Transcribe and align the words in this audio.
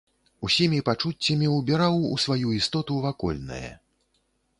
Усімі 0.47 0.79
пачуццямі 0.87 1.51
ўбіраў 1.57 1.97
у 2.13 2.17
сваю 2.23 2.55
істоту 2.61 2.97
вакольнае. 3.05 3.69